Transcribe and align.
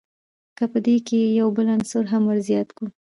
که 0.57 0.63
په 0.71 0.77
دې 0.85 0.95
کښي 1.07 1.21
یو 1.39 1.47
بل 1.57 1.67
عنصر 1.75 2.03
هم 2.11 2.21
ور 2.27 2.39
زیات 2.47 2.69
کو. 2.77 2.85